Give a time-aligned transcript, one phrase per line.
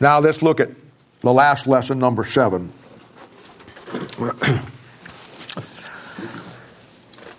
[0.00, 0.70] Now let's look at
[1.20, 2.72] the last lesson, number seven.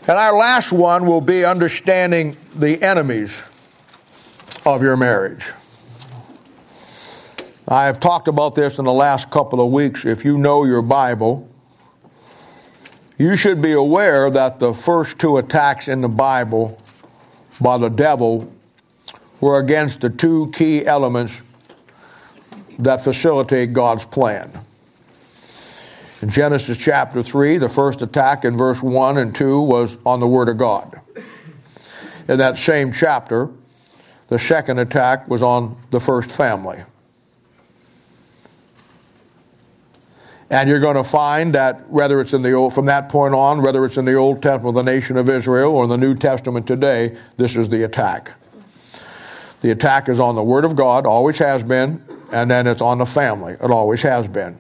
[0.10, 3.44] And our last one will be understanding the enemies
[4.66, 5.54] of your marriage.
[7.68, 10.06] I have talked about this in the last couple of weeks.
[10.06, 11.48] If you know your Bible,
[13.20, 16.82] you should be aware that the first two attacks in the Bible
[17.62, 18.52] by the devil
[19.40, 21.34] were against the two key elements
[22.80, 24.52] that facilitate God's plan.
[26.22, 30.28] In Genesis chapter 3, the first attack in verse 1 and 2 was on the
[30.28, 31.00] Word of God.
[32.28, 33.50] In that same chapter,
[34.28, 36.84] the second attack was on the first family.
[40.50, 43.62] And you're going to find that whether it's in the old, from that point on,
[43.62, 46.66] whether it's in the Old Testament, the nation of Israel, or in the New Testament
[46.66, 48.34] today, this is the attack.
[49.62, 52.98] The attack is on the Word of God, always has been, and then it's on
[52.98, 53.54] the family.
[53.54, 54.58] It always has been.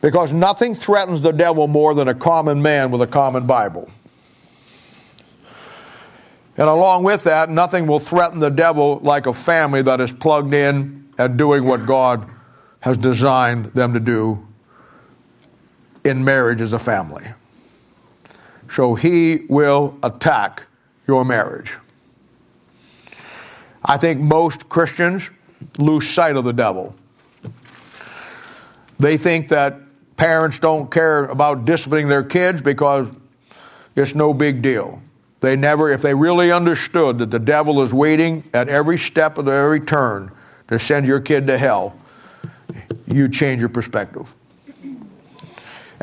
[0.00, 3.88] Because nothing threatens the devil more than a common man with a common Bible.
[6.56, 10.54] And along with that, nothing will threaten the devil like a family that is plugged
[10.54, 12.28] in and doing what God
[12.80, 14.46] has designed them to do
[16.04, 17.26] in marriage as a family.
[18.68, 20.66] So he will attack
[21.06, 21.76] your marriage.
[23.84, 25.30] I think most Christians
[25.78, 26.94] lose sight of the devil.
[28.98, 29.80] They think that
[30.16, 33.08] Parents don't care about disciplining their kids because
[33.96, 35.02] it's no big deal.
[35.40, 39.48] They never, if they really understood that the devil is waiting at every step of
[39.48, 40.30] every turn
[40.68, 41.96] to send your kid to hell,
[43.06, 44.32] you change your perspective.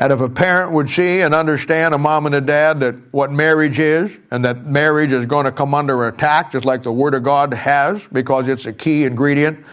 [0.02, 3.30] And if a parent would see and understand, a mom and a dad, that what
[3.30, 7.14] marriage is, and that marriage is going to come under attack, just like the Word
[7.14, 9.64] of God has, because it's a key ingredient,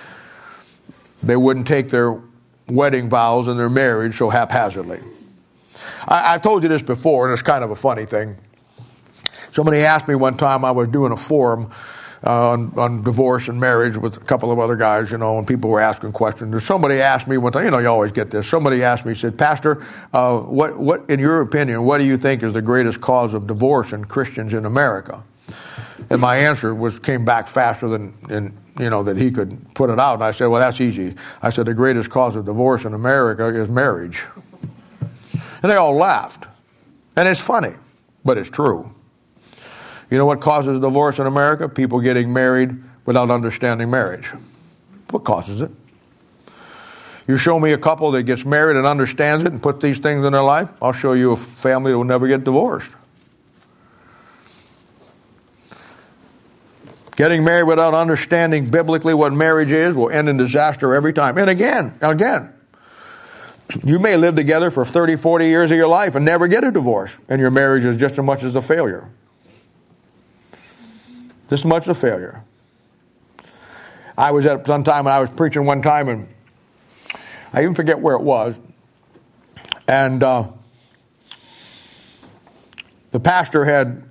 [1.24, 2.22] they wouldn't take their
[2.68, 5.00] wedding vows and their marriage so haphazardly.
[6.08, 8.38] I, have told you this before, and it's kind of a funny thing.
[9.50, 11.72] Somebody asked me one time, I was doing a forum
[12.26, 15.48] uh, on, on, divorce and marriage with a couple of other guys, you know, and
[15.48, 16.54] people were asking questions.
[16.54, 18.48] And somebody asked me one time, you know, you always get this.
[18.48, 22.44] Somebody asked me, said, Pastor, uh, what, what, in your opinion, what do you think
[22.44, 25.24] is the greatest cause of divorce in Christians in America?
[26.10, 29.90] And my answer was came back faster than in, you know that he could put
[29.90, 30.16] it out.
[30.16, 31.16] And I said, well, that's easy.
[31.42, 34.26] I said the greatest cause of divorce in America is marriage.
[35.62, 36.46] And they all laughed.
[37.16, 37.74] And it's funny,
[38.24, 38.94] but it's true.
[40.10, 41.70] You know what causes divorce in America?
[41.70, 42.76] People getting married
[43.06, 44.28] without understanding marriage.
[45.12, 45.72] What causes it?
[47.28, 50.26] You show me a couple that gets married and understands it and puts these things
[50.26, 52.90] in their life, I'll show you a family that will never get divorced.
[57.16, 61.38] Getting married without understanding biblically what marriage is will end in disaster every time.
[61.38, 62.52] And again, again,
[63.84, 66.72] you may live together for 30, 40 years of your life and never get a
[66.72, 69.08] divorce, and your marriage is just as much as a failure.
[71.52, 72.44] As much a failure.
[74.18, 76.28] I was at some time, and I was preaching one time, and
[77.54, 78.60] I even forget where it was.
[79.88, 80.50] And uh,
[83.12, 84.04] the pastor had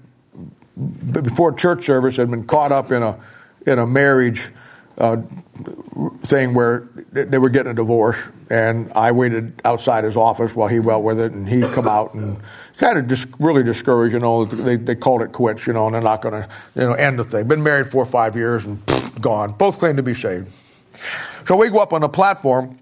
[1.12, 3.18] before church service had been caught up in a
[3.66, 4.50] in a marriage
[4.98, 5.16] uh,
[6.24, 8.18] thing where they were getting a divorce,
[8.50, 12.14] and I waited outside his office while he dealt with it, and he'd come out
[12.14, 12.38] and
[12.76, 14.12] kind of dis- really discouraged.
[14.12, 15.66] You know, they they called it quits.
[15.66, 17.46] You know, and they're not going to you know end the thing.
[17.46, 18.82] Been married four or five years and
[19.20, 19.52] gone.
[19.52, 20.48] Both claim to be saved.
[21.46, 22.78] So we go up on the platform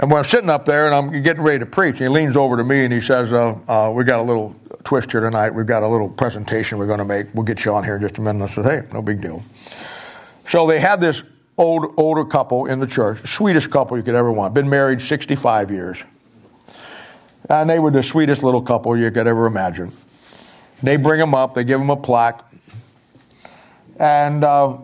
[0.00, 2.56] And when I'm sitting up there and I'm getting ready to preach, he leans over
[2.56, 5.54] to me and he says, uh, uh, "We got a little twist here tonight.
[5.54, 7.26] We've got a little presentation we're going to make.
[7.34, 9.42] We'll get you on here in just a minute." I said, "Hey, no big deal."
[10.48, 11.22] So they had this
[11.58, 14.54] old older couple in the church, sweetest couple you could ever want.
[14.54, 16.02] Been married 65 years,
[17.50, 19.92] and they were the sweetest little couple you could ever imagine.
[20.82, 21.52] They bring them up.
[21.52, 22.42] They give them a plaque
[23.98, 24.78] and uh,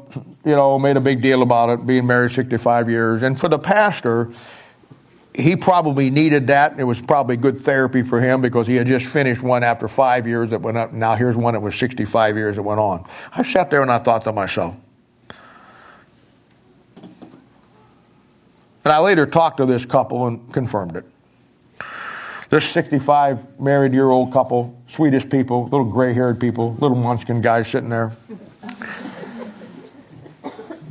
[0.44, 3.58] you know made a big deal about it being married 65 years and for the
[3.58, 4.30] pastor
[5.36, 6.78] he probably needed that.
[6.78, 10.26] It was probably good therapy for him because he had just finished one after five
[10.26, 10.92] years that went up.
[10.92, 13.06] Now here's one that was 65 years that went on.
[13.32, 14.74] I sat there and I thought to myself,
[16.98, 21.04] and I later talked to this couple and confirmed it.
[22.48, 27.68] This 65 married year old couple, sweetest people, little gray haired people, little munchkin guys
[27.68, 28.16] sitting there.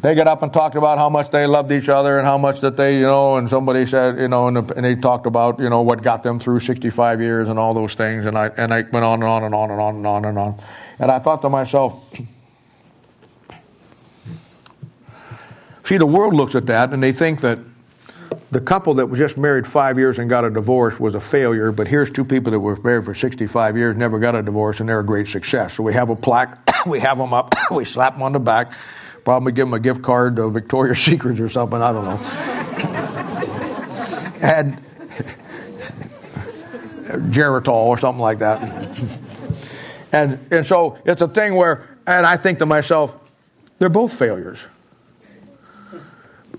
[0.06, 2.62] They got up and talked about how much they loved each other and how much
[2.62, 5.68] that they, you know, and somebody said, you know, and, and they talked about, you
[5.68, 8.28] know, what got them through 65 years and all those things.
[8.28, 10.38] And I, and I went on and on and on and on and on and
[10.38, 10.58] on.
[11.00, 12.04] And I thought to myself,
[15.86, 17.58] See, the world looks at that and they think that
[18.52, 21.72] the couple that was just married five years and got a divorce was a failure,
[21.72, 24.88] but here's two people that were married for 65 years, never got a divorce, and
[24.88, 25.74] they're a great success.
[25.74, 28.72] So we have a plaque, we have them up, we slap them on the back,
[29.26, 32.20] probably give them a gift card to Victoria's Secrets or something, I don't know.
[34.42, 34.78] and
[37.32, 38.62] Geritol or something like that.
[40.14, 43.18] and, and so it's a thing where, and I think to myself,
[43.80, 44.68] they're both failures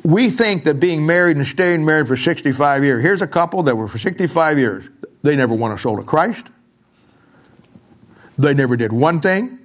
[0.07, 3.77] we think that being married and staying married for 65 years, here's a couple that
[3.77, 4.89] were for 65 years,
[5.23, 6.47] they never won a soul to Christ.
[8.39, 9.59] They never did one thing.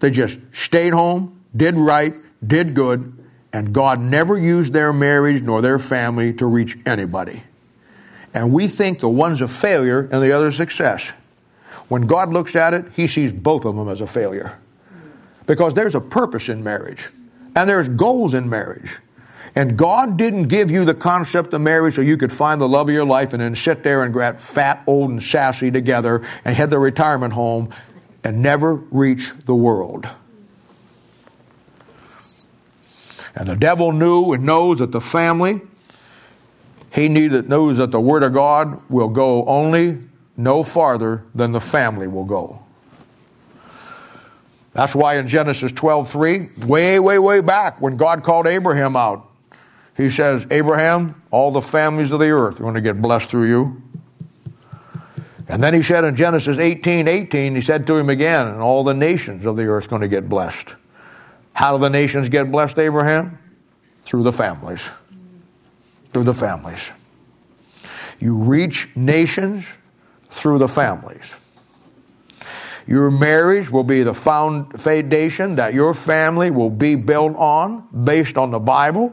[0.00, 2.14] They just stayed home, did right,
[2.46, 3.16] did good,
[3.52, 7.42] and God never used their marriage nor their family to reach anybody.
[8.34, 11.12] And we think the one's a failure and the other success.
[11.88, 14.58] When God looks at it, He sees both of them as a failure.
[15.46, 17.08] Because there's a purpose in marriage,
[17.56, 18.98] and there's goals in marriage.
[19.54, 22.88] And God didn't give you the concept of marriage so you could find the love
[22.88, 26.54] of your life and then sit there and get fat, old, and sassy together and
[26.54, 27.74] head to retirement home
[28.22, 30.06] and never reach the world.
[33.34, 35.60] And the devil knew and knows that the family,
[36.92, 39.98] he needed, knows that the Word of God will go only
[40.36, 42.60] no farther than the family will go.
[44.72, 49.28] That's why in Genesis 12 3, way, way, way back, when God called Abraham out,
[49.96, 53.48] he says, Abraham, all the families of the earth are going to get blessed through
[53.48, 53.82] you.
[55.48, 58.84] And then he said in Genesis 18 18, he said to him again, and all
[58.84, 60.74] the nations of the earth are going to get blessed.
[61.58, 63.36] How do the nations get blessed, Abraham?
[64.04, 64.88] Through the families.
[66.12, 66.78] Through the families.
[68.20, 69.64] You reach nations
[70.30, 71.34] through the families.
[72.86, 78.52] Your marriage will be the foundation that your family will be built on based on
[78.52, 79.12] the Bible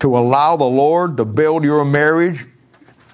[0.00, 2.44] to allow the Lord to build your marriage,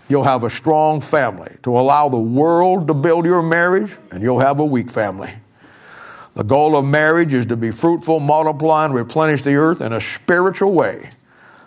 [0.08, 1.58] you'll have a strong family.
[1.62, 5.32] To allow the world to build your marriage, and you'll have a weak family.
[6.34, 10.00] The goal of marriage is to be fruitful, multiply, and replenish the earth in a
[10.00, 11.10] spiritual way,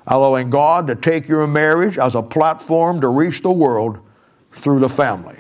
[0.08, 4.00] allowing God to take your marriage as a platform to reach the world
[4.52, 5.38] through the family.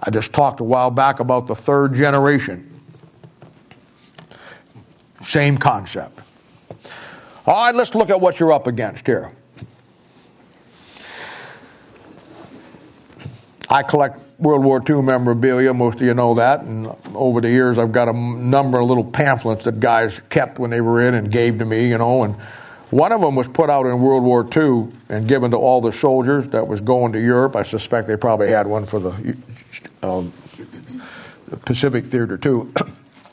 [0.00, 2.70] I just talked a while back about the third generation.
[5.22, 6.20] Same concept.
[7.46, 9.32] All right, let's look at what you're up against here.
[13.68, 17.78] I collect World War II memorabilia, most of you know that, and over the years
[17.78, 21.30] I've got a number of little pamphlets that guys kept when they were in and
[21.30, 22.36] gave to me, you know, and
[22.90, 25.92] one of them was put out in World War II and given to all the
[25.92, 27.56] soldiers that was going to Europe.
[27.56, 29.36] I suspect they probably had one for the
[30.02, 30.24] uh,
[31.64, 32.72] Pacific Theater too.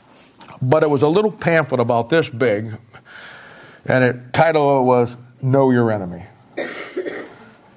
[0.62, 2.76] but it was a little pamphlet about this big,
[3.84, 6.24] and the title was Know Your Enemy.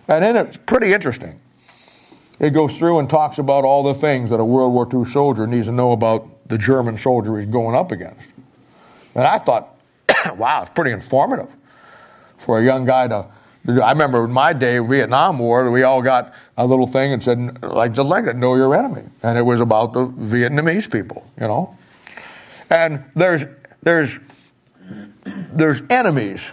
[0.09, 1.39] And then it's pretty interesting.
[2.39, 5.47] It goes through and talks about all the things that a World War II soldier
[5.47, 8.21] needs to know about the German soldier he's going up against.
[9.15, 9.75] And I thought,
[10.35, 11.51] wow, it's pretty informative
[12.37, 13.25] for a young guy to.
[13.83, 17.61] I remember in my day, Vietnam War, we all got a little thing and said,
[17.61, 19.03] like, just like that, know your enemy.
[19.23, 21.75] And it was about the Vietnamese people, you know.
[22.69, 23.43] And there's,
[23.83, 24.17] there's
[25.25, 26.51] there's enemies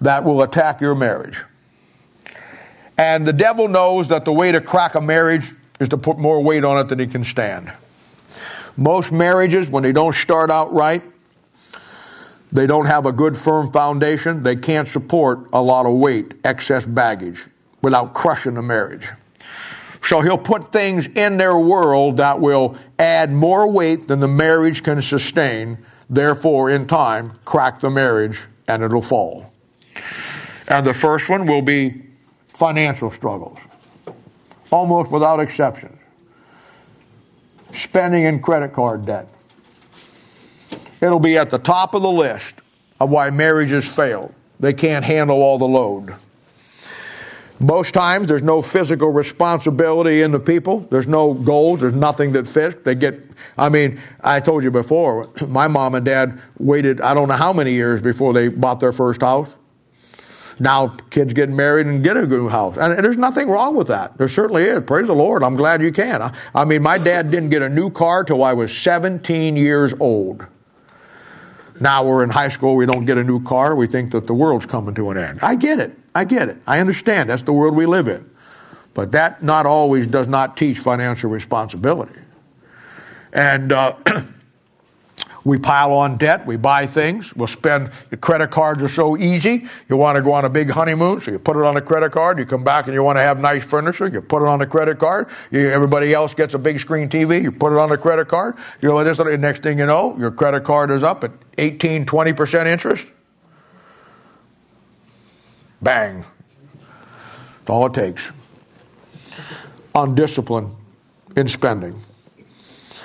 [0.00, 1.44] that will attack your marriage.
[2.96, 6.42] And the devil knows that the way to crack a marriage is to put more
[6.42, 7.72] weight on it than he can stand.
[8.76, 11.02] Most marriages, when they don't start out right,
[12.52, 16.84] they don't have a good firm foundation, they can't support a lot of weight, excess
[16.84, 17.46] baggage,
[17.82, 19.08] without crushing the marriage.
[20.04, 24.82] So he'll put things in their world that will add more weight than the marriage
[24.82, 25.78] can sustain
[26.10, 29.52] therefore, in time, crack the marriage and it'll fall.
[30.68, 32.03] And the first one will be
[32.54, 33.58] financial struggles,
[34.70, 35.98] almost without exception.
[37.74, 39.28] Spending and credit card debt.
[41.00, 42.54] It'll be at the top of the list
[43.00, 44.32] of why marriages fail.
[44.60, 46.14] They can't handle all the load.
[47.60, 50.80] Most times there's no physical responsibility in the people.
[50.90, 51.80] There's no goals.
[51.80, 52.76] There's nothing that fits.
[52.84, 53.20] They get,
[53.56, 57.52] I mean, I told you before, my mom and dad waited, I don't know how
[57.52, 59.56] many years before they bought their first house.
[60.60, 62.76] Now kids get married and get a new house.
[62.76, 64.16] And there's nothing wrong with that.
[64.18, 64.82] There certainly is.
[64.86, 65.42] Praise the Lord.
[65.42, 66.34] I'm glad you can.
[66.54, 70.46] I mean, my dad didn't get a new car till I was 17 years old.
[71.80, 74.34] Now we're in high school, we don't get a new car, we think that the
[74.34, 75.40] world's coming to an end.
[75.42, 75.98] I get it.
[76.14, 76.58] I get it.
[76.66, 77.30] I understand.
[77.30, 78.30] That's the world we live in.
[78.94, 82.20] But that not always does not teach financial responsibility.
[83.32, 83.96] And uh,
[85.44, 86.46] We pile on debt.
[86.46, 87.36] We buy things.
[87.36, 87.90] We'll spend.
[88.08, 89.66] The credit cards are so easy.
[89.90, 92.12] You want to go on a big honeymoon, so you put it on a credit
[92.12, 92.38] card.
[92.38, 94.08] You come back and you want to have nice furniture.
[94.08, 95.28] You put it on a credit card.
[95.50, 97.42] You, everybody else gets a big screen TV.
[97.42, 98.56] You put it on a credit card.
[98.80, 99.18] You know this.
[99.18, 103.06] Next thing you know, your credit card is up at 18, 20 percent interest.
[105.82, 106.24] Bang.
[107.58, 108.32] That's all it takes.
[109.94, 110.74] On discipline
[111.36, 112.00] in spending.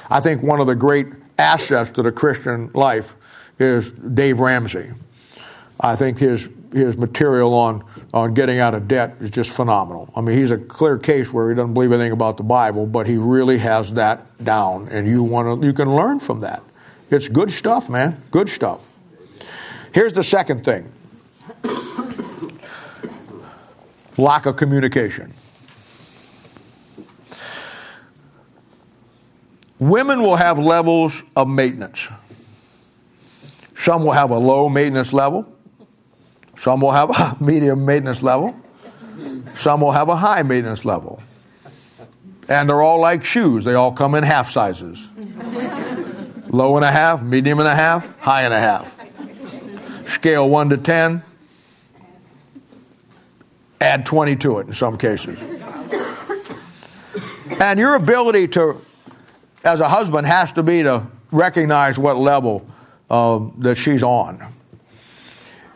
[0.09, 1.07] I think one of the great
[1.39, 3.15] assets to the Christian life
[3.57, 4.91] is Dave Ramsey.
[5.79, 10.11] I think his his material on on getting out of debt is just phenomenal.
[10.15, 13.07] I mean, he's a clear case where he doesn't believe anything about the Bible, but
[13.07, 16.61] he really has that down, and you want to you can learn from that.
[17.09, 18.21] It's good stuff, man.
[18.29, 18.81] Good stuff.
[19.93, 20.91] Here's the second thing:
[24.17, 25.33] lack of communication.
[29.79, 32.07] Women will have levels of maintenance.
[33.75, 35.45] Some will have a low maintenance level.
[36.57, 38.55] Some will have a medium maintenance level.
[39.55, 41.23] Some will have a high maintenance level.
[42.49, 45.07] And they're all like shoes, they all come in half sizes
[46.49, 48.97] low and a half, medium and a half, high and a half.
[50.07, 51.23] Scale 1 to 10,
[53.79, 55.39] add 20 to it in some cases.
[57.59, 58.81] And your ability to
[59.63, 62.65] as a husband has to be to recognize what level
[63.09, 64.53] uh, that she's on.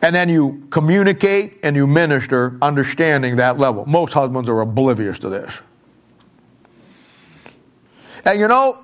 [0.02, 3.86] And then you communicate and you minister understanding that level.
[3.86, 5.62] Most husbands are oblivious to this.
[8.24, 8.82] And you know,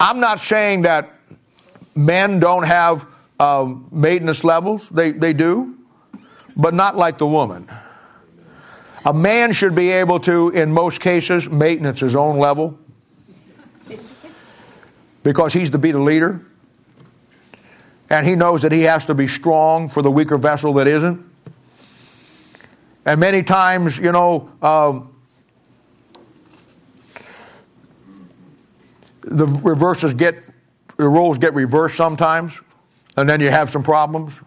[0.00, 1.12] I'm not saying that
[1.94, 3.06] men don't have
[3.38, 5.78] uh, maintenance levels, they, they do,
[6.56, 7.68] but not like the woman.
[9.04, 12.78] A man should be able to, in most cases, maintenance his own level
[15.26, 16.40] because he's to be the leader.
[18.08, 21.20] And he knows that he has to be strong for the weaker vessel that isn't.
[23.04, 25.12] And many times, you know, um,
[29.22, 30.36] the reverses get,
[30.96, 32.52] the roles get reversed sometimes,
[33.16, 34.40] and then you have some problems.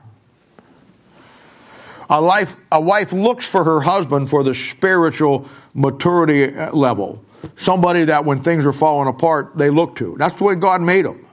[2.09, 7.21] A, life, a wife looks for her husband for the spiritual maturity level
[7.55, 10.15] somebody that when things are falling apart, they look to.
[10.17, 11.25] That's the way God made them.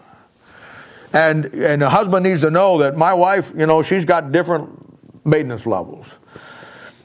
[1.12, 4.68] And, and the husband needs to know that my wife, you know, she's got different
[5.24, 6.14] maintenance levels.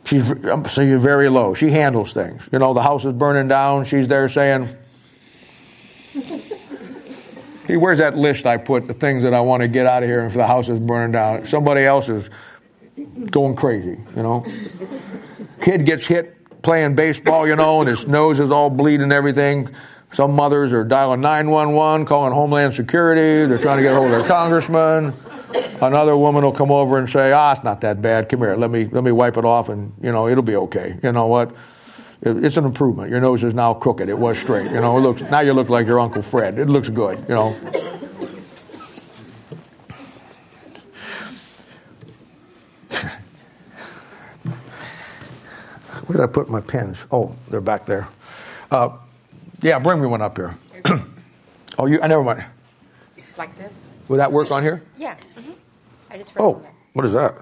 [0.05, 1.53] She's, she's very low.
[1.53, 2.41] She handles things.
[2.51, 3.86] You know, the house is burning down.
[3.86, 4.67] She's there saying,
[7.65, 10.10] Hey, where's that list I put, the things that I want to get out of
[10.10, 11.46] here if the house is burning down?
[11.46, 12.29] Somebody else is
[13.29, 14.46] going crazy, you know.
[15.62, 19.69] Kid gets hit playing baseball, you know, and his nose is all bleeding and everything.
[20.11, 23.47] Some mothers are dialing 911, calling Homeland Security.
[23.47, 25.13] They're trying to get hold of their congressman.
[25.81, 28.29] Another woman will come over and say, "Ah, it's not that bad.
[28.29, 30.95] Come here, let me let me wipe it off, and you know it'll be okay."
[31.01, 31.51] You know what?
[32.21, 33.09] It's an improvement.
[33.09, 34.07] Your nose is now crooked.
[34.07, 34.71] It was straight.
[34.71, 36.59] You know, it looks now you look like your Uncle Fred.
[36.59, 37.25] It looks good.
[37.27, 37.55] You know.
[46.05, 47.03] Where did I put my pens?
[47.12, 48.08] Oh, they're back there.
[48.70, 48.98] Uh,
[49.62, 50.58] yeah, bring me one up here.
[51.77, 52.01] oh, you?
[52.01, 52.43] I never mind.
[53.38, 53.88] Like this?
[54.08, 54.84] Would that work on here?
[54.98, 55.15] Yeah.
[55.36, 55.51] Mm-hmm.
[56.10, 56.34] I just.
[56.38, 57.36] Oh, what is that?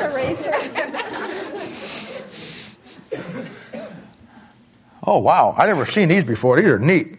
[0.00, 0.52] eraser.
[5.06, 5.54] oh wow!
[5.58, 6.56] I never seen these before.
[6.56, 7.18] These are neat.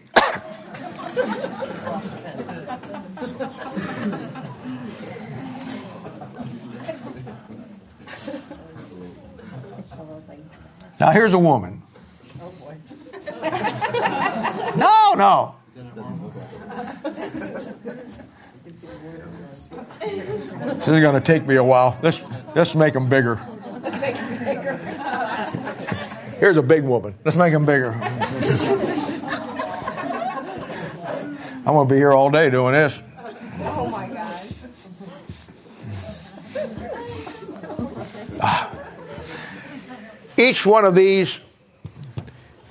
[11.00, 11.80] Now here's a woman.
[12.42, 12.76] Oh boy.
[14.76, 15.54] no, no.
[20.00, 21.96] This is going to take me a while.
[22.02, 22.24] Let's,
[22.56, 23.40] let's make them bigger.
[23.80, 24.76] Let's make them bigger.
[26.40, 27.14] Here's a big woman.
[27.24, 27.92] Let's make them bigger.
[31.66, 33.03] I'm going to be here all day doing this.
[40.44, 41.40] Each one of these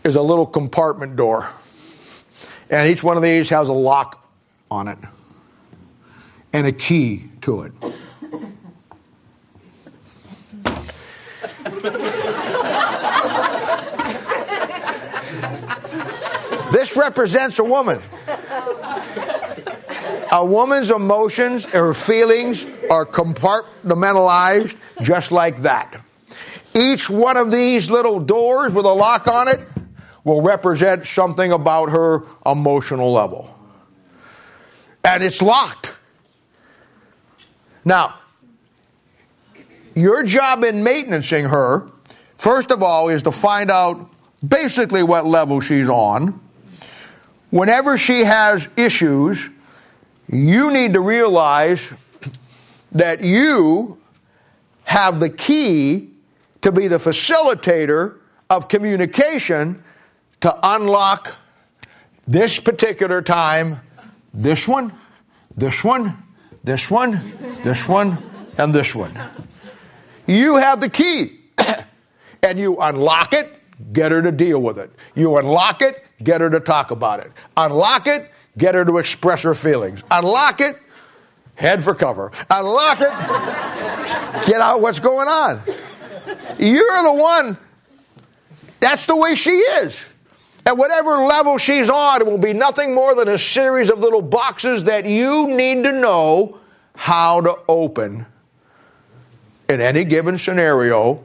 [0.03, 1.49] is a little compartment door.
[2.69, 4.29] And each one of these has a lock
[4.69, 4.99] on it
[6.53, 7.71] and a key to it.
[16.71, 17.99] this represents a woman.
[20.31, 25.99] A woman's emotions, her feelings are compartmentalized just like that.
[26.75, 29.59] Each one of these little doors with a lock on it
[30.23, 33.49] will represent something about her emotional level.
[35.03, 35.93] and it's locked.
[37.83, 38.15] Now,
[39.95, 41.89] your job in maintaining her,
[42.37, 44.09] first of all, is to find out
[44.45, 46.39] basically what level she's on.
[47.49, 49.49] Whenever she has issues,
[50.29, 51.93] you need to realize
[52.93, 53.99] that you
[54.85, 56.12] have the key
[56.63, 59.83] to be the facilitator of communication
[60.41, 61.35] to unlock
[62.25, 63.81] this particular time,
[64.33, 64.91] this one,
[65.55, 66.23] this one,
[66.63, 68.17] this one, this one,
[68.57, 69.17] and this one.
[70.25, 71.41] You have the key.
[72.43, 74.91] and you unlock it, get her to deal with it.
[75.15, 77.31] You unlock it, get her to talk about it.
[77.57, 80.01] Unlock it, get her to express her feelings.
[80.11, 80.77] Unlock it,
[81.55, 82.31] head for cover.
[82.49, 85.61] Unlock it, get out what's going on.
[86.59, 87.57] You're the one,
[88.79, 89.99] that's the way she is.
[90.65, 94.21] At whatever level she's on, it will be nothing more than a series of little
[94.21, 96.57] boxes that you need to know
[96.95, 98.25] how to open
[99.67, 101.21] in any given scenario.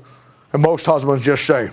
[0.53, 1.71] And most husbands just say,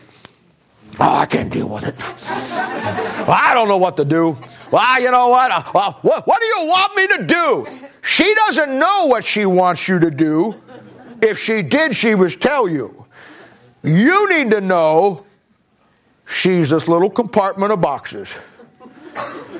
[0.99, 1.97] Oh, I can't deal with it.
[1.97, 4.37] well, I don't know what to do.
[4.71, 5.51] Well, you know what?
[5.51, 6.25] Uh, well, what?
[6.27, 7.67] What do you want me to do?
[8.01, 10.55] She doesn't know what she wants you to do.
[11.21, 12.94] If she did, she would tell you.
[13.85, 15.25] You need to know
[16.25, 18.35] she's this little compartment of boxes.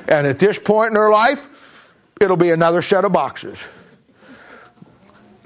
[0.08, 1.48] And at this point in her life,
[2.20, 3.62] it'll be another set of boxes.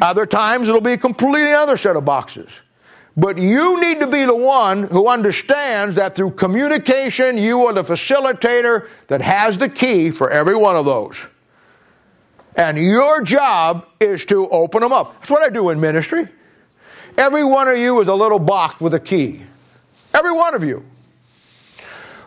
[0.00, 2.48] Other times, it'll be a completely other set of boxes.
[3.16, 7.82] But you need to be the one who understands that through communication, you are the
[7.82, 11.26] facilitator that has the key for every one of those.
[12.56, 15.18] And your job is to open them up.
[15.20, 16.28] That's what I do in ministry.
[17.16, 19.42] Every one of you is a little box with a key.
[20.14, 20.84] Every one of you.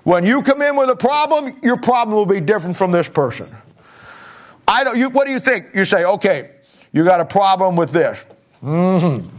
[0.03, 3.55] When you come in with a problem, your problem will be different from this person.
[4.67, 5.67] I don't, you, what do you think?
[5.73, 6.51] You say, okay,
[6.91, 8.19] you got a problem with this.
[8.61, 9.29] Mm-hmm.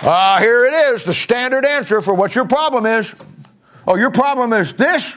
[0.00, 3.12] Uh, here it is, the standard answer for what your problem is.
[3.86, 5.12] Oh, your problem is this?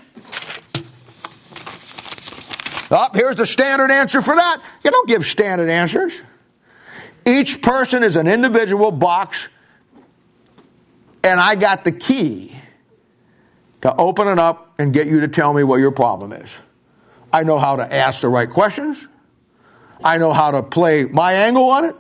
[2.90, 4.58] Oh, here's the standard answer for that.
[4.84, 6.22] You don't give standard answers.
[7.26, 9.48] Each person is an individual box,
[11.24, 12.56] and I got the key
[13.82, 16.56] to open it up and get you to tell me what your problem is.
[17.34, 18.98] I know how to ask the right questions.
[20.04, 21.96] I know how to play my angle on it.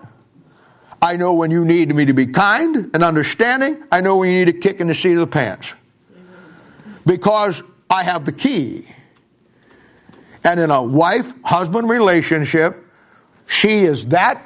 [1.01, 3.83] I know when you need me to be kind and understanding.
[3.91, 5.73] I know when you need a kick in the seat of the pants.
[7.05, 8.87] Because I have the key.
[10.43, 12.85] And in a wife husband relationship,
[13.47, 14.45] she is that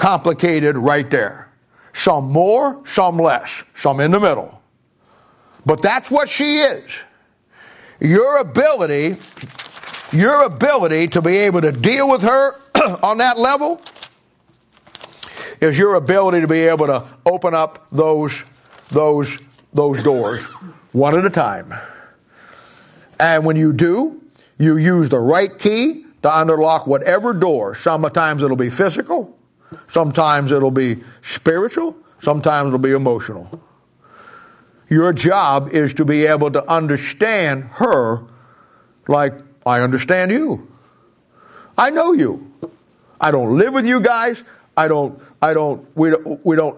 [0.00, 1.48] complicated right there.
[1.92, 4.60] Some more, some less, some in the middle.
[5.66, 6.90] But that's what she is.
[8.00, 9.16] Your ability
[10.12, 12.60] your ability to be able to deal with her
[13.02, 13.80] on that level
[15.60, 18.44] is your ability to be able to open up those
[18.88, 19.38] those
[19.72, 20.42] those doors
[20.92, 21.72] one at a time.
[23.20, 24.20] And when you do,
[24.58, 27.74] you use the right key to unlock whatever door.
[27.74, 29.38] Sometimes it'll be physical,
[29.88, 33.60] sometimes it'll be spiritual, sometimes it'll be emotional.
[34.88, 38.22] Your job is to be able to understand her
[39.06, 40.68] like I understand you.
[41.78, 42.52] I know you.
[43.20, 44.42] I don't live with you guys.
[44.76, 46.76] I don't, I don't, we don't, we don't,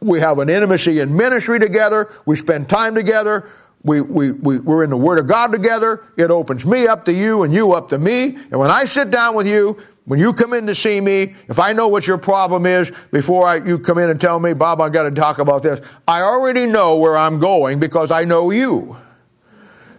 [0.00, 2.10] we have an intimacy in ministry together.
[2.26, 3.48] We spend time together.
[3.84, 6.04] We, we, we, we're in the Word of God together.
[6.16, 8.36] It opens me up to you and you up to me.
[8.36, 11.58] And when I sit down with you, when you come in to see me, if
[11.58, 14.80] I know what your problem is before I, you come in and tell me, Bob,
[14.80, 18.50] I've got to talk about this, I already know where I'm going because I know
[18.50, 18.96] you.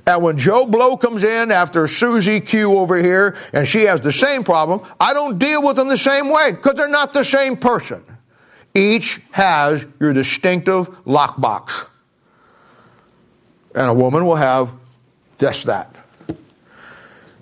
[0.05, 4.11] And when Joe Blow comes in after Susie Q over here and she has the
[4.11, 7.55] same problem, I don't deal with them the same way because they're not the same
[7.55, 8.03] person.
[8.75, 11.85] Each has your distinctive lockbox.
[13.73, 14.71] And a woman will have
[15.39, 15.92] just that.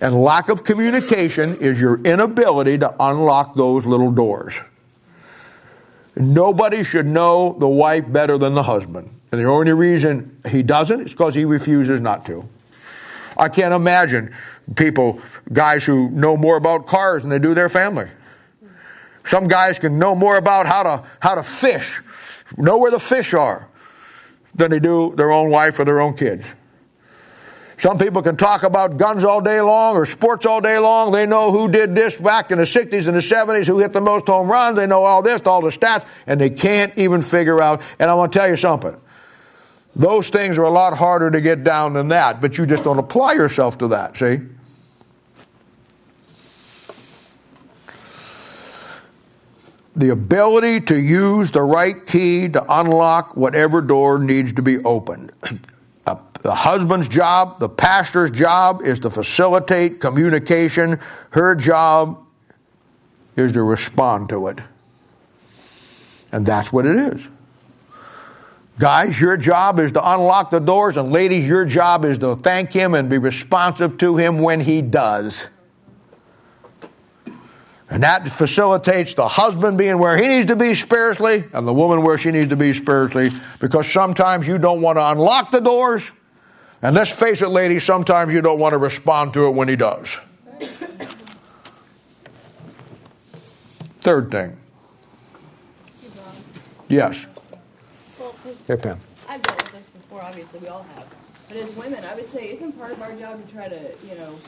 [0.01, 4.55] And lack of communication is your inability to unlock those little doors.
[6.15, 9.11] Nobody should know the wife better than the husband.
[9.31, 12.49] And the only reason he doesn't is because he refuses not to.
[13.37, 14.33] I can't imagine
[14.75, 15.21] people,
[15.53, 18.09] guys who know more about cars than they do their family.
[19.25, 22.01] Some guys can know more about how to, how to fish,
[22.57, 23.67] know where the fish are,
[24.55, 26.43] than they do their own wife or their own kids.
[27.81, 31.11] Some people can talk about guns all day long or sports all day long.
[31.11, 33.99] They know who did this back in the 60s and the 70s, who hit the
[33.99, 34.77] most home runs.
[34.77, 37.81] They know all this, all the stats, and they can't even figure out.
[37.97, 38.95] And I want to tell you something.
[39.95, 42.99] Those things are a lot harder to get down than that, but you just don't
[42.99, 44.41] apply yourself to that, see?
[49.95, 55.31] The ability to use the right key to unlock whatever door needs to be opened.
[56.43, 60.99] The husband's job, the pastor's job is to facilitate communication.
[61.29, 62.25] Her job
[63.35, 64.59] is to respond to it.
[66.31, 67.27] And that's what it is.
[68.79, 72.73] Guys, your job is to unlock the doors, and ladies, your job is to thank
[72.73, 75.49] him and be responsive to him when he does.
[77.91, 82.01] And that facilitates the husband being where he needs to be spiritually and the woman
[82.01, 86.09] where she needs to be spiritually because sometimes you don't want to unlock the doors.
[86.81, 89.75] And let's face it, ladies, sometimes you don't want to respond to it when he
[89.75, 90.19] does.
[94.01, 94.57] Third thing.
[96.89, 97.25] Yes.
[98.19, 98.99] Well, 'cause Hey, Pam.
[99.29, 101.05] I've dealt with this before, obviously, we all have.
[101.47, 104.15] But as women, I would say, isn't part of our job to try to, you
[104.15, 104.39] know,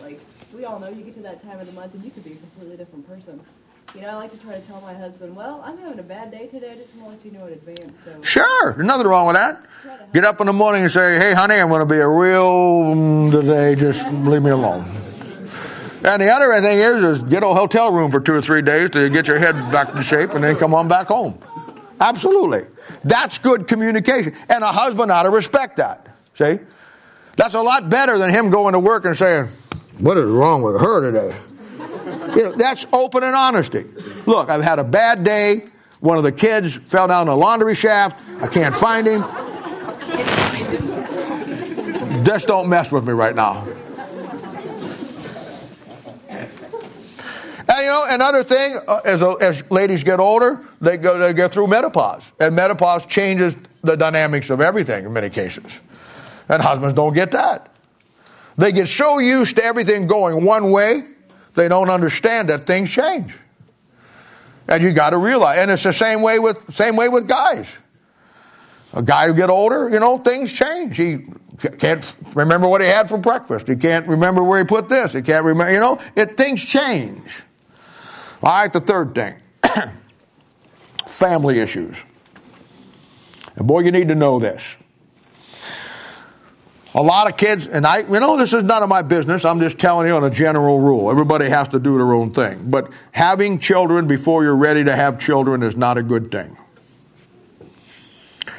[0.00, 0.18] like,
[0.54, 2.32] we all know you get to that time of the month and you could be
[2.32, 3.38] a completely different person.
[3.94, 6.30] You know, I like to try to tell my husband, well, I'm having a bad
[6.30, 7.98] day today, I just want to let you know in advance.
[8.02, 9.66] So, Sure, there's nothing wrong with that.
[10.14, 12.94] Get up in the morning and say, hey, honey, I'm going to be a real
[12.94, 14.84] mm, today, just leave me alone.
[16.04, 18.88] And the other thing is, is get a hotel room for two or three days
[18.90, 21.38] to get your head back in shape and then come on back home.
[22.00, 22.64] Absolutely.
[23.04, 24.34] That's good communication.
[24.48, 26.08] And a husband ought to respect that.
[26.34, 26.58] See?
[27.36, 29.48] That's a lot better than him going to work and saying,
[29.98, 31.36] what is wrong with her today?
[32.34, 33.84] You know, that's open and honesty.
[34.26, 35.66] Look, I've had a bad day.
[36.00, 38.18] One of the kids fell down a laundry shaft.
[38.42, 39.22] I can't find him.
[42.24, 43.66] Just don't mess with me right now.
[47.68, 51.48] And you know, another thing, uh, as, as ladies get older, they go they go
[51.48, 55.80] through menopause, and menopause changes the dynamics of everything in many cases.
[56.48, 57.74] And husbands don't get that.
[58.58, 61.02] They get so used to everything going one way,
[61.54, 63.38] they don't understand that things change.
[64.68, 67.68] And you got to realize, and it's the same way with same way with guys.
[68.94, 70.96] A guy who get older, you know, things change.
[70.96, 71.24] He
[71.78, 73.66] can't remember what he had for breakfast.
[73.66, 75.12] He can't remember where he put this.
[75.12, 77.42] He can't remember, you know, it things change.
[78.42, 79.34] All right, the third thing
[81.06, 81.96] family issues.
[83.56, 84.62] And boy, you need to know this.
[86.94, 89.46] A lot of kids, and I, you know, this is none of my business.
[89.46, 91.10] I'm just telling you on a general rule.
[91.10, 92.70] Everybody has to do their own thing.
[92.70, 96.56] But having children before you're ready to have children is not a good thing.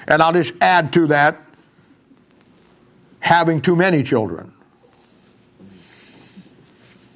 [0.07, 1.37] And I'll just add to that
[3.19, 4.51] having too many children.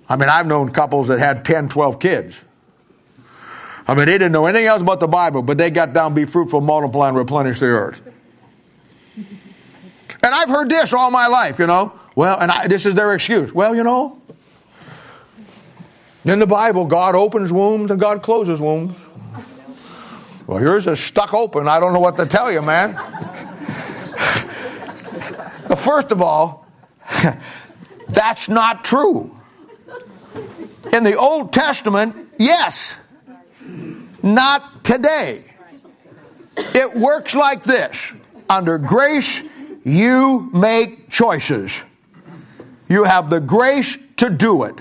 [0.07, 2.43] I mean, I've known couples that had 10, 12 kids.
[3.87, 6.25] I mean, they didn't know anything else about the Bible, but they got down, be
[6.25, 8.01] fruitful, multiply, and replenish the earth.
[10.27, 11.93] And I've heard this all my life, you know.
[12.13, 13.53] Well, and I, this is their excuse.
[13.53, 14.21] Well, you know,
[16.25, 18.97] in the Bible, God opens wombs and God closes wombs.
[20.45, 21.69] Well, yours is stuck open.
[21.69, 22.95] I don't know what to tell you, man.
[25.77, 26.67] First of all,
[28.09, 29.33] that's not true.
[30.91, 32.97] In the Old Testament, yes.
[34.21, 35.45] Not today.
[36.57, 38.11] It works like this
[38.49, 39.41] under grace,
[39.87, 41.81] you make choices.
[42.89, 44.75] You have the grace to do it.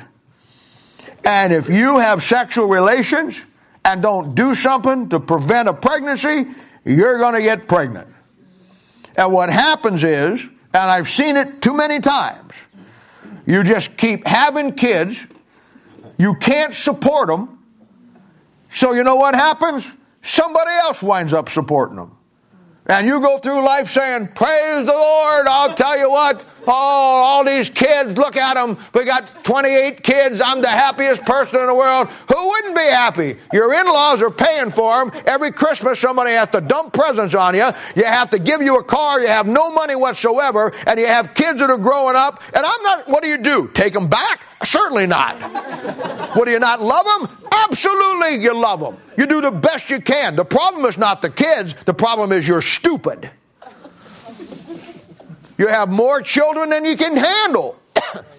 [1.24, 3.44] And if you have sexual relations
[3.84, 6.46] and don't do something to prevent a pregnancy,
[6.84, 8.08] you're going to get pregnant.
[9.16, 12.52] And what happens is, and I've seen it too many times,
[13.46, 15.26] you just keep having kids,
[16.18, 17.58] you can't support them,
[18.72, 19.96] so you know what happens?
[20.22, 22.15] Somebody else winds up supporting them.
[22.88, 27.44] And you go through life saying, Praise the Lord, I'll tell you what, oh, all
[27.44, 28.78] these kids, look at them.
[28.94, 30.40] We got 28 kids.
[30.40, 32.08] I'm the happiest person in the world.
[32.08, 33.36] Who wouldn't be happy?
[33.52, 35.22] Your in laws are paying for them.
[35.26, 37.68] Every Christmas, somebody has to dump presents on you.
[37.94, 39.20] You have to give you a car.
[39.20, 40.72] You have no money whatsoever.
[40.86, 42.42] And you have kids that are growing up.
[42.54, 43.70] And I'm not, what do you do?
[43.74, 44.46] Take them back?
[44.64, 45.36] Certainly not.
[46.36, 47.28] what do you not love them?
[47.64, 48.96] Absolutely, you love them.
[49.16, 50.36] You do the best you can.
[50.36, 53.30] The problem is not the kids, the problem is you're stupid.
[55.58, 57.78] You have more children than you can handle.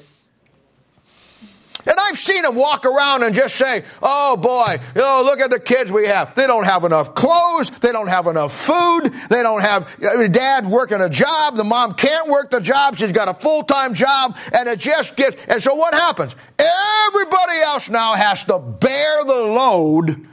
[1.87, 5.59] And I've seen them walk around and just say, oh boy, oh, look at the
[5.59, 6.35] kids we have.
[6.35, 7.69] They don't have enough clothes.
[7.69, 9.13] They don't have enough food.
[9.29, 11.55] They don't have, dad working a job.
[11.55, 12.97] The mom can't work the job.
[12.97, 14.37] She's got a full time job.
[14.51, 16.35] And it just gets, and so what happens?
[16.59, 20.27] Everybody else now has to bear the load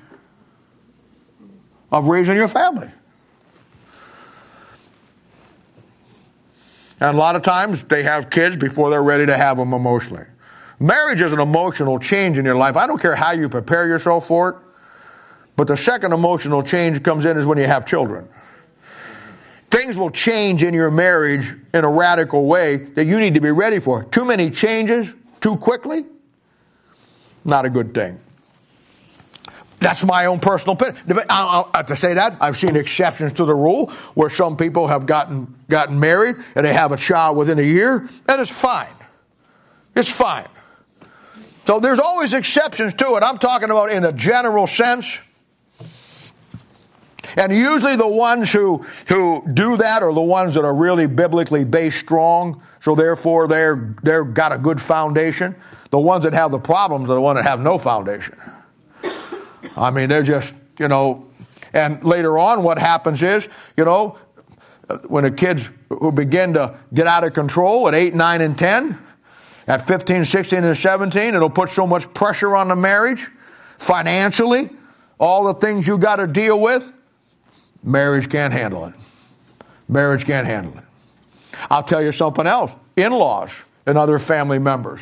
[1.92, 2.90] of raising your family.
[7.00, 10.24] And a lot of times they have kids before they're ready to have them emotionally.
[10.78, 12.76] Marriage is an emotional change in your life.
[12.76, 14.56] I don't care how you prepare yourself for it,
[15.56, 18.28] but the second emotional change comes in is when you have children.
[19.70, 23.50] Things will change in your marriage in a radical way that you need to be
[23.50, 24.04] ready for.
[24.04, 26.04] Too many changes too quickly,
[27.44, 28.18] not a good thing.
[29.84, 31.26] That's my own personal opinion.
[31.28, 35.54] I'll, to say that, I've seen exceptions to the rule where some people have gotten,
[35.68, 38.88] gotten married and they have a child within a year, and it's fine.
[39.94, 40.48] It's fine.
[41.66, 43.22] So there's always exceptions to it.
[43.22, 45.18] I'm talking about in a general sense.
[47.36, 51.64] And usually the ones who, who do that are the ones that are really biblically
[51.64, 55.54] based strong, so therefore they're, they're got a good foundation.
[55.90, 58.40] The ones that have the problems are the ones that have no foundation.
[59.76, 61.26] I mean, they're just, you know,
[61.72, 64.18] and later on, what happens is, you know,
[65.08, 68.98] when the kids who begin to get out of control at 8, 9, and 10,
[69.66, 73.28] at 15, 16, and 17, it'll put so much pressure on the marriage
[73.78, 74.70] financially,
[75.18, 76.92] all the things you got to deal with.
[77.82, 78.94] Marriage can't handle it.
[79.88, 80.84] Marriage can't handle it.
[81.70, 83.50] I'll tell you something else in laws
[83.86, 85.00] and other family members.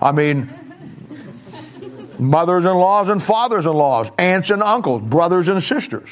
[0.00, 0.65] I mean,
[2.18, 6.08] mothers in laws and fathers in laws, aunts and uncles, brothers and sisters.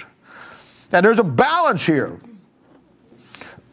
[0.92, 2.18] And there's a balance here.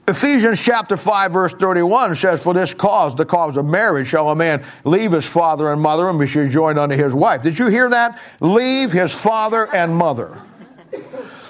[0.07, 4.35] Ephesians chapter 5 verse 31 says, For this cause, the cause of marriage, shall a
[4.35, 7.43] man leave his father and mother and be joined unto his wife.
[7.43, 8.19] Did you hear that?
[8.39, 10.41] Leave his father and mother.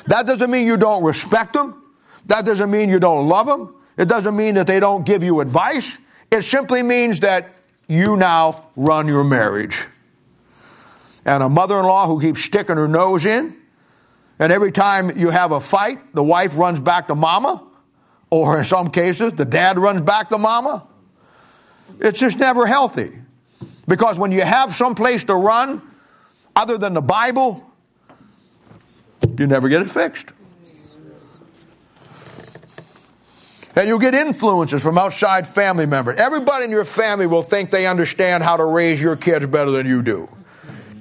[0.07, 1.81] That doesn't mean you don't respect them.
[2.25, 3.75] That doesn't mean you don't love them.
[3.97, 5.97] It doesn't mean that they don't give you advice.
[6.29, 7.55] It simply means that
[7.87, 9.87] you now run your marriage
[11.25, 13.55] and a mother in law who keeps sticking her nose in.
[14.39, 17.63] And every time you have a fight, the wife runs back to mama,
[18.29, 20.87] or in some cases, the dad runs back to mama.
[21.99, 23.11] It's just never healthy.
[23.87, 25.81] Because when you have some place to run
[26.55, 27.63] other than the Bible,
[29.37, 30.27] you never get it fixed.
[33.75, 36.19] And you'll get influences from outside family members.
[36.19, 39.85] Everybody in your family will think they understand how to raise your kids better than
[39.87, 40.27] you do.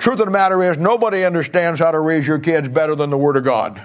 [0.01, 3.19] Truth of the matter is, nobody understands how to raise your kids better than the
[3.19, 3.81] Word of God.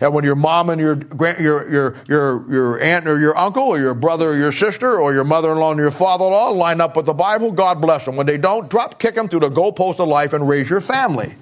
[0.00, 0.98] And when your mom and your,
[1.40, 5.14] your, your, your, your aunt or your uncle or your brother or your sister or
[5.14, 8.16] your mother-in-law and your father-in-law line up with the Bible, God bless them.
[8.16, 11.36] When they don't, drop kick them through the goalpost of life and raise your family.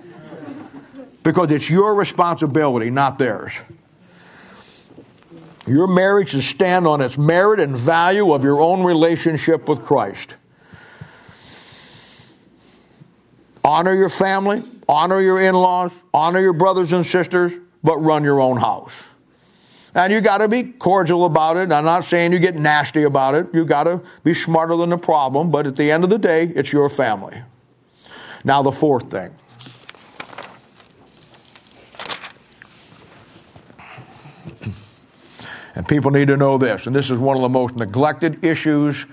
[1.22, 3.54] Because it's your responsibility, not theirs.
[5.66, 10.34] Your marriage should stand on its merit and value of your own relationship with Christ.
[13.64, 18.40] Honor your family, honor your in laws, honor your brothers and sisters, but run your
[18.40, 19.04] own house.
[19.94, 21.70] And you got to be cordial about it.
[21.70, 23.46] I'm not saying you get nasty about it.
[23.52, 26.50] You got to be smarter than the problem, but at the end of the day,
[26.56, 27.42] it's your family.
[28.42, 29.34] Now, the fourth thing.
[35.74, 39.06] And people need to know this, and this is one of the most neglected issues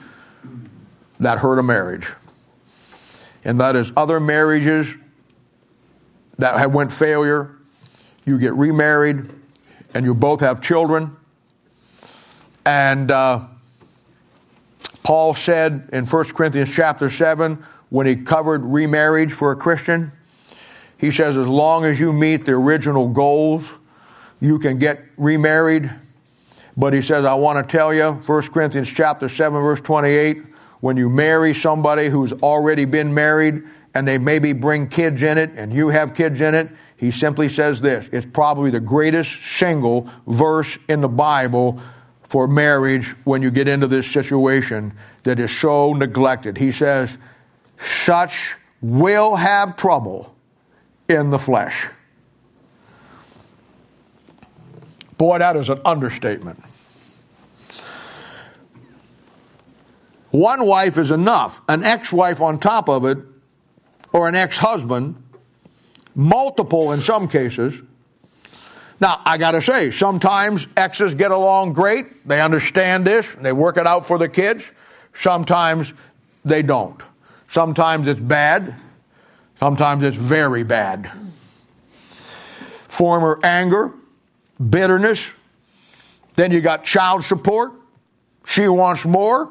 [1.17, 2.13] that hurt a marriage
[3.43, 4.93] and that is other marriages
[6.38, 7.56] that have went failure.
[8.25, 9.30] You get remarried,
[9.93, 11.15] and you both have children.
[12.65, 13.45] And uh,
[15.04, 20.12] Paul said in 1 Corinthians chapter 7, when he covered remarriage for a Christian,
[20.97, 23.73] he says, as long as you meet the original goals,
[24.41, 25.89] you can get remarried.
[26.78, 30.43] But he says, I want to tell you, 1 Corinthians chapter 7, verse 28,
[30.81, 33.63] when you marry somebody who's already been married
[33.93, 37.49] and they maybe bring kids in it and you have kids in it, he simply
[37.49, 38.09] says this.
[38.11, 41.81] It's probably the greatest single verse in the Bible
[42.23, 46.57] for marriage when you get into this situation that is so neglected.
[46.57, 47.17] He says,
[47.77, 50.35] such will have trouble
[51.07, 51.89] in the flesh.
[55.17, 56.63] Boy, that is an understatement.
[60.31, 61.61] One wife is enough.
[61.67, 63.17] An ex wife on top of it,
[64.13, 65.21] or an ex husband,
[66.15, 67.81] multiple in some cases.
[69.01, 72.27] Now, I got to say, sometimes exes get along great.
[72.27, 74.69] They understand this, they work it out for the kids.
[75.13, 75.93] Sometimes
[76.43, 77.01] they don't.
[77.47, 78.75] Sometimes it's bad.
[79.59, 81.09] Sometimes it's very bad.
[82.87, 83.93] Former anger,
[84.69, 85.33] bitterness.
[86.35, 87.73] Then you got child support.
[88.45, 89.49] She wants more.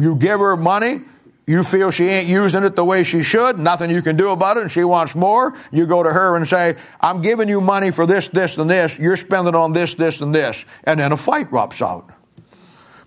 [0.00, 1.02] You give her money,
[1.46, 4.56] you feel she ain't using it the way she should, nothing you can do about
[4.56, 7.90] it, and she wants more, you go to her and say, I'm giving you money
[7.90, 10.64] for this, this, and this, you're spending on this, this, and this.
[10.84, 12.08] And then a fight erupts out.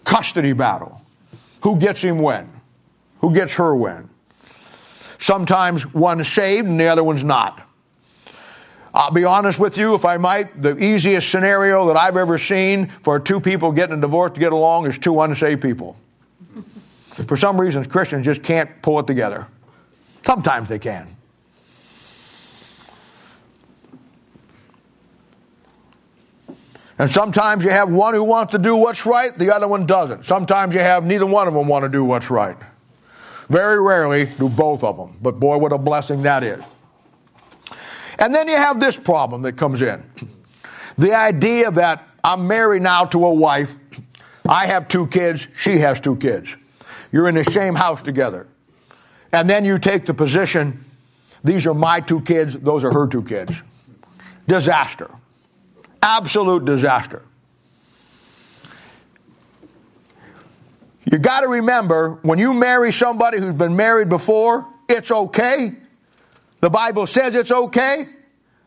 [0.04, 1.02] Custody battle.
[1.62, 2.52] Who gets him when?
[3.22, 4.10] Who gets her when?
[5.20, 7.62] Sometimes one's saved and the other one's not.
[8.94, 12.88] I'll be honest with you, if I might, the easiest scenario that I've ever seen
[12.88, 15.96] for two people getting a divorce to get along is two unsaved people.
[17.14, 19.48] For some reasons, Christians just can't pull it together.
[20.24, 21.16] Sometimes they can.
[26.98, 30.26] And sometimes you have one who wants to do what's right, the other one doesn't.
[30.26, 32.58] Sometimes you have neither one of them want to do what's right.
[33.50, 35.18] Very rarely do both of them.
[35.22, 36.64] But boy, what a blessing that is.
[38.20, 40.04] And then you have this problem that comes in
[40.98, 43.76] the idea that I'm married now to a wife,
[44.48, 46.56] I have two kids, she has two kids.
[47.14, 48.48] You're in the same house together.
[49.32, 50.84] And then you take the position
[51.44, 53.52] these are my two kids, those are her two kids.
[54.48, 55.12] Disaster.
[56.02, 57.22] Absolute disaster.
[61.06, 65.76] You got to remember when you marry somebody who's been married before, it's okay.
[66.62, 68.08] The Bible says it's okay.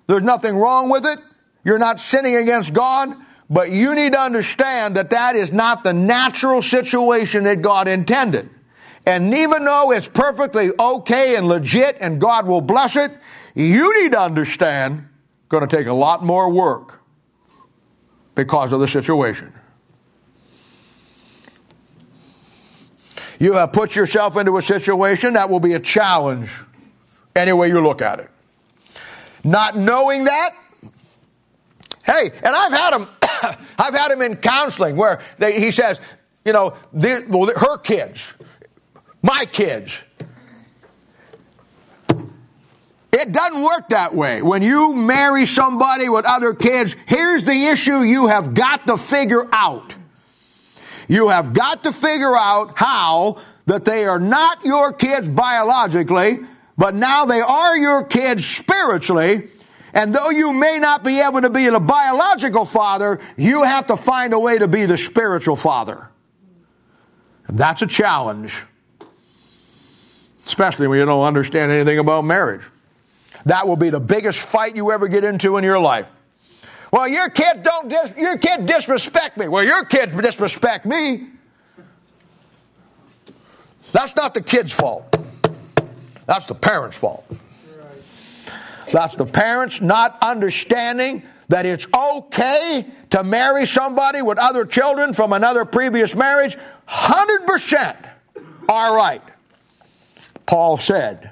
[0.06, 1.18] There's nothing wrong with it.
[1.64, 3.16] You're not sinning against God.
[3.48, 8.50] But you need to understand that that is not the natural situation that God intended.
[9.06, 13.12] And even though it's perfectly okay and legit and God will bless it,
[13.54, 17.00] you need to understand it's going to take a lot more work
[18.34, 19.52] because of the situation.
[23.38, 26.50] You have put yourself into a situation that will be a challenge
[27.36, 28.30] any way you look at it.
[29.44, 30.50] Not knowing that,
[32.04, 33.08] hey, and I've had him,
[33.78, 36.00] I've had him in counseling where they, he says,
[36.44, 38.32] you know, the, well, her kids,
[39.22, 39.92] my kids.
[43.12, 44.42] It doesn't work that way.
[44.42, 49.48] When you marry somebody with other kids, here's the issue you have got to figure
[49.52, 49.94] out.
[51.08, 56.40] You have got to figure out how that they are not your kids biologically,
[56.76, 59.48] but now they are your kids spiritually.
[59.96, 63.96] And though you may not be able to be the biological father, you have to
[63.96, 66.10] find a way to be the spiritual father.
[67.46, 68.62] And that's a challenge,
[70.44, 72.60] especially when you don't understand anything about marriage.
[73.46, 76.14] That will be the biggest fight you ever get into in your life.
[76.92, 79.48] Well, your kid don't dis- your kid disrespect me.
[79.48, 81.28] Well, your kids disrespect me.
[83.92, 85.16] That's not the kid's fault.
[86.26, 87.24] That's the parents' fault.
[88.92, 95.32] That's the parents not understanding that it's okay to marry somebody with other children from
[95.32, 96.56] another previous marriage.
[96.88, 97.96] 100%
[98.68, 99.22] all right.
[100.44, 101.30] Paul said,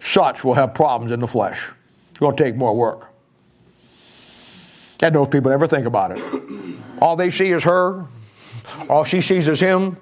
[0.00, 1.70] such will have problems in the flesh.
[2.10, 3.08] It's going to take more work.
[5.00, 6.78] And those people never think about it.
[7.00, 8.06] All they see is her.
[8.88, 9.96] All she sees is him.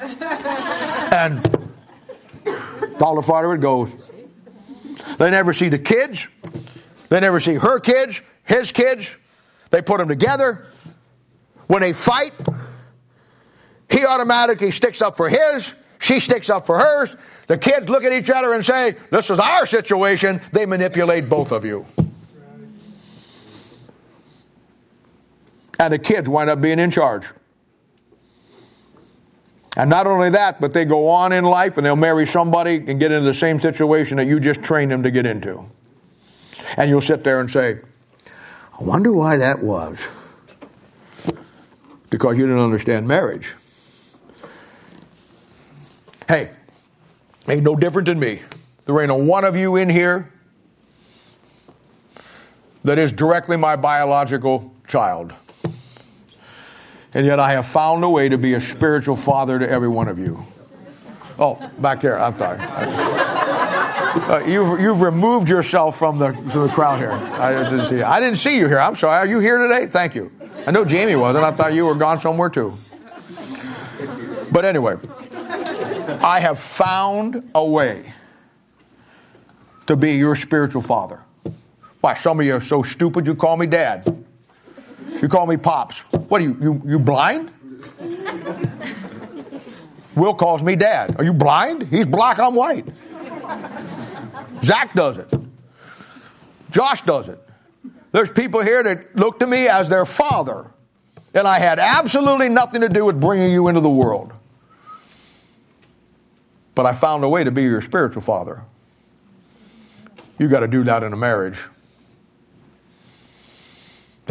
[0.00, 1.46] And
[3.00, 3.92] all the farther it goes.
[5.18, 6.26] They never see the kids.
[7.08, 9.14] They never see her kids, his kids.
[9.70, 10.66] They put them together.
[11.66, 12.32] When they fight,
[13.90, 15.74] he automatically sticks up for his.
[15.98, 17.16] She sticks up for hers.
[17.46, 20.40] The kids look at each other and say, This is our situation.
[20.52, 21.86] They manipulate both of you.
[25.78, 27.24] And the kids wind up being in charge.
[29.76, 33.00] And not only that, but they go on in life and they'll marry somebody and
[33.00, 35.64] get into the same situation that you just trained them to get into.
[36.76, 37.78] And you'll sit there and say,
[38.78, 40.08] I wonder why that was.
[42.10, 43.54] Because you didn't understand marriage.
[46.28, 46.50] Hey,
[47.48, 48.42] ain't no different than me.
[48.84, 50.30] There ain't a one of you in here
[52.84, 55.32] that is directly my biological child.
[57.14, 60.08] And yet I have found a way to be a spiritual father to every one
[60.08, 60.42] of you.
[61.38, 62.18] Oh, back there.
[62.18, 62.58] I'm sorry.
[64.12, 67.10] Uh, you've, you've removed yourself from the, from the crowd here.
[67.10, 68.04] I didn't see you.
[68.04, 68.78] I didn't see you here.
[68.78, 69.16] I'm sorry.
[69.16, 69.86] Are you here today?
[69.86, 70.30] Thank you.
[70.66, 72.76] I know Jamie was, and I thought you were gone somewhere too.
[74.50, 74.96] But anyway,
[76.20, 78.12] I have found a way
[79.86, 81.20] to be your spiritual father.
[82.00, 84.24] Why, some of you are so stupid you call me dad.
[85.20, 86.02] You call me Pops.
[86.32, 87.50] What are you, you, you blind?
[90.16, 91.16] Will calls me Dad.
[91.18, 91.82] Are you blind?
[91.88, 92.88] He's black, I'm white.
[94.62, 95.30] Zach does it.
[96.70, 97.38] Josh does it.
[98.12, 100.70] There's people here that look to me as their father,
[101.34, 104.32] and I had absolutely nothing to do with bringing you into the world.
[106.74, 108.62] but I found a way to be your spiritual father.
[110.38, 111.58] You got to do that in a marriage.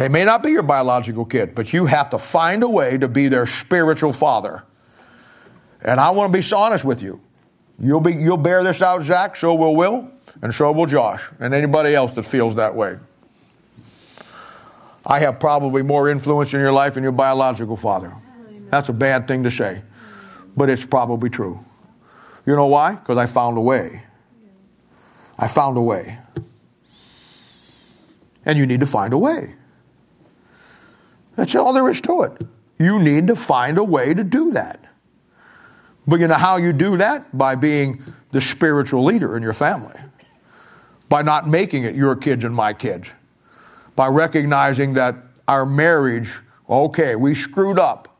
[0.02, 3.06] They may not be your biological kid, but you have to find a way to
[3.06, 4.64] be their spiritual father.
[5.80, 7.20] And I want to be honest with you.
[7.78, 10.10] You'll, be, you'll bear this out, Zach, so will Will,
[10.42, 12.98] and so will Josh, and anybody else that feels that way.
[15.06, 18.12] I have probably more influence in your life than your biological father.
[18.70, 19.82] That's a bad thing to say,
[20.56, 21.64] but it's probably true.
[22.44, 22.96] You know why?
[22.96, 24.02] Because I found a way.
[25.38, 26.18] I found a way.
[28.44, 29.54] And you need to find a way.
[31.42, 32.46] That's all there is to it.
[32.78, 34.78] You need to find a way to do that.
[36.06, 37.36] But you know how you do that?
[37.36, 39.96] By being the spiritual leader in your family.
[41.08, 43.08] By not making it your kids and my kids.
[43.96, 45.16] By recognizing that
[45.48, 46.32] our marriage,
[46.70, 48.16] okay, we screwed up,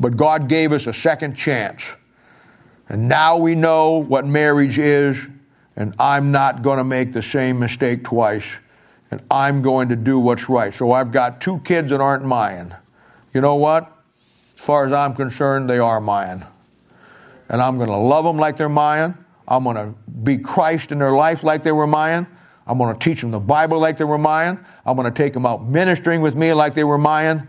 [0.00, 1.94] but God gave us a second chance.
[2.88, 5.16] And now we know what marriage is,
[5.76, 8.46] and I'm not going to make the same mistake twice,
[9.10, 10.74] and I'm going to do what's right.
[10.74, 12.74] So I've got two kids that aren't mine.
[13.32, 13.92] You know what?
[14.56, 16.44] As far as I'm concerned, they are mine
[17.48, 19.16] and I'm going to love them like they're mine.
[19.46, 19.94] I'm going to
[20.24, 22.26] be Christ in their life like they were mine.
[22.66, 24.64] I'm going to teach them the Bible like they were mine.
[24.84, 27.48] I'm going to take them out ministering with me like they were mine.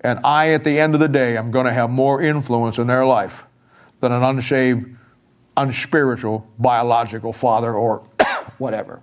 [0.00, 2.88] And I, at the end of the day, I'm going to have more influence in
[2.88, 3.44] their life
[4.00, 4.96] than an unsaved,
[5.56, 7.98] unspiritual, biological father or
[8.58, 9.00] whatever.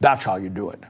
[0.00, 0.80] That's how you do it.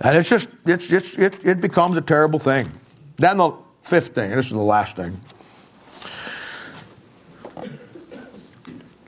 [0.00, 2.68] And it's just, it's, it's, it, it becomes a terrible thing.
[3.16, 5.20] Then the fifth thing, this is the last thing.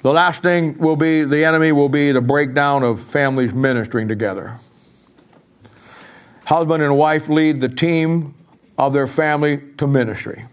[0.02, 4.58] The last thing will be the enemy will be the breakdown of families ministering together.
[6.46, 8.34] Husband and wife lead the team
[8.78, 10.46] of their family to ministry.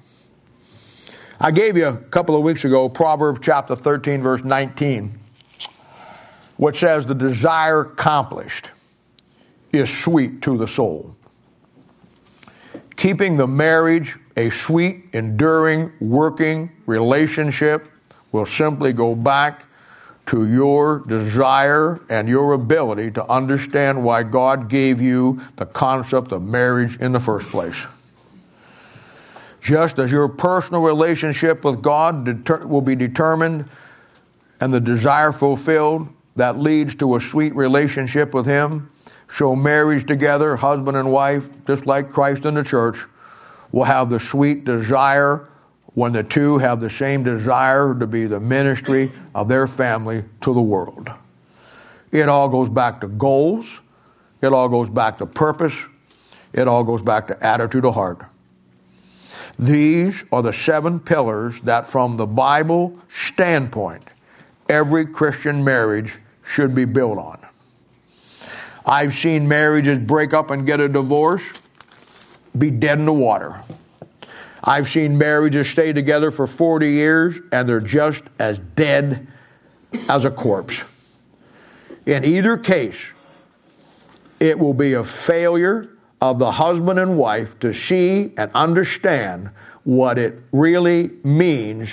[1.39, 5.19] I gave you a couple of weeks ago Proverbs chapter 13, verse 19,
[6.57, 8.69] which says, The desire accomplished
[9.71, 11.15] is sweet to the soul
[12.95, 17.87] keeping the marriage a sweet, enduring, working relationship
[18.31, 19.63] will simply go back
[20.25, 26.41] to your desire and your ability to understand why God gave you the concept of
[26.41, 27.77] marriage in the first place.
[29.65, 33.67] Just as your personal relationship with God deter- will be determined
[34.61, 38.91] and the desire fulfilled that leads to a sweet relationship with Him,
[39.27, 43.05] show marriage together, husband and wife, just like Christ and the church,
[43.71, 45.47] will have the sweet desire
[45.95, 50.53] when the two have the same desire to be the ministry of their family to
[50.53, 51.09] the world.
[52.11, 53.81] It all goes back to goals,
[54.43, 55.73] it all goes back to purpose,
[56.53, 58.27] it all goes back to attitude of heart.
[59.57, 64.03] These are the seven pillars that, from the Bible standpoint,
[64.69, 67.39] every Christian marriage should be built on.
[68.85, 71.43] I've seen marriages break up and get a divorce,
[72.57, 73.59] be dead in the water.
[74.63, 79.27] I've seen marriages stay together for 40 years and they're just as dead
[80.09, 80.81] as a corpse.
[82.05, 82.97] In either case,
[84.39, 85.89] it will be a failure
[86.21, 89.49] of the husband and wife to see and understand
[89.83, 91.89] what it really means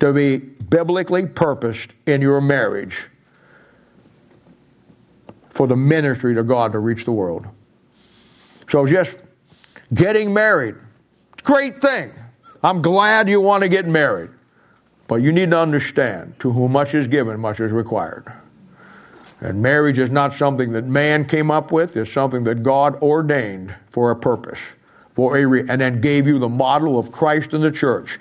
[0.00, 3.08] to be biblically purposed in your marriage
[5.50, 7.46] for the ministry to God to reach the world.
[8.70, 9.16] So just
[9.92, 10.76] getting married,
[11.42, 12.12] great thing.
[12.62, 14.30] I'm glad you want to get married.
[15.06, 18.32] But you need to understand to whom much is given, much is required.
[19.44, 23.74] And marriage is not something that man came up with, it's something that God ordained
[23.90, 24.58] for a purpose.
[25.12, 28.18] For a re- and then gave you the model of Christ and the church.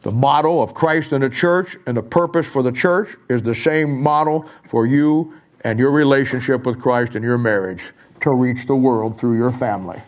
[0.00, 3.54] The model of Christ and the church and the purpose for the church is the
[3.54, 8.74] same model for you and your relationship with Christ and your marriage to reach the
[8.74, 10.02] world through your family.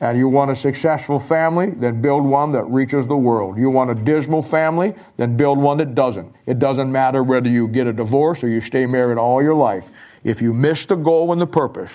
[0.00, 3.58] And you want a successful family, then build one that reaches the world.
[3.58, 6.32] You want a dismal family, then build one that doesn't.
[6.46, 9.90] It doesn't matter whether you get a divorce or you stay married all your life.
[10.22, 11.92] If you miss the goal and the purpose,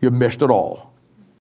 [0.00, 0.91] you missed it all.